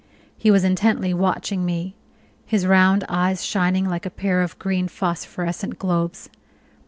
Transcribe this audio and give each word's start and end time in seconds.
He 0.35 0.49
was 0.49 0.63
intently 0.63 1.13
watching 1.13 1.63
me, 1.63 1.93
his 2.47 2.65
round 2.65 3.03
eyes 3.07 3.45
shining 3.45 3.87
like 3.87 4.03
a 4.07 4.09
pair 4.09 4.41
of 4.41 4.57
green 4.57 4.87
phosphorescent 4.87 5.77
globes. 5.77 6.27